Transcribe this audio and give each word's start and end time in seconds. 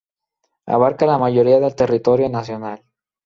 Abarca 0.77 1.05
la 1.09 1.17
mayoría 1.23 1.59
del 1.59 1.75
territorio 1.75 2.27
nacional. 2.37 2.83